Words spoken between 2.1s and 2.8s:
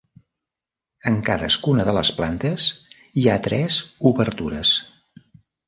plantes